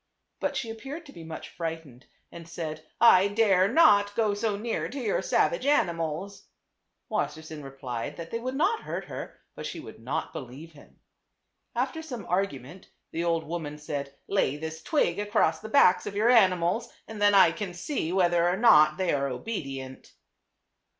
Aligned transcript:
But 0.39 0.57
she 0.57 0.71
appeared 0.71 1.05
to 1.05 1.13
be 1.13 1.23
much 1.23 1.47
frightened, 1.49 2.07
and 2.31 2.49
said," 2.49 2.87
1 2.97 3.35
dare 3.35 3.67
not 3.67 4.15
go 4.15 4.33
so 4.33 4.57
near 4.57 4.89
to 4.89 4.99
your 4.99 5.21
savage 5.21 5.63
animals." 5.67 6.47
Wassersein 7.11 7.61
replied 7.63 8.17
that 8.17 8.31
they 8.31 8.39
would 8.39 8.55
not 8.55 8.81
hurt 8.81 9.05
her; 9.05 9.37
but 9.53 9.67
she 9.67 9.79
would 9.79 9.99
not 9.99 10.33
believe 10.33 10.71
him. 10.71 10.99
After 11.75 12.01
some 12.01 12.25
argument 12.25 12.89
the 13.11 13.23
old 13.23 13.43
woman 13.43 13.77
said, 13.77 14.15
"Lay 14.27 14.57
this 14.57 14.81
twig 14.81 15.19
across 15.19 15.59
the 15.59 15.69
backs 15.69 16.07
of 16.07 16.15
your 16.15 16.31
ani 16.31 16.55
mals 16.55 16.87
and 17.07 17.21
then 17.21 17.35
I 17.35 17.51
can 17.51 17.75
see 17.75 18.11
whether 18.11 18.49
or 18.49 18.57
not 18.57 18.97
they 18.97 19.13
are 19.13 19.27
obedient." 19.27 20.13